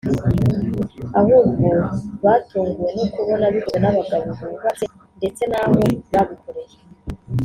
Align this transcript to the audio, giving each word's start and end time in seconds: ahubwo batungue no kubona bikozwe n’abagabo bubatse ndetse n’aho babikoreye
ahubwo 1.19 1.67
batungue 2.23 2.89
no 2.97 3.05
kubona 3.13 3.45
bikozwe 3.53 3.77
n’abagabo 3.79 4.29
bubatse 4.51 4.85
ndetse 5.19 5.43
n’aho 5.51 5.73
babikoreye 6.13 6.77